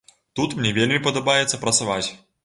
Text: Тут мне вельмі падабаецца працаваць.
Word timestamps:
Тут 0.37 0.53
мне 0.59 0.71
вельмі 0.77 0.99
падабаецца 1.07 1.59
працаваць. 1.67 2.07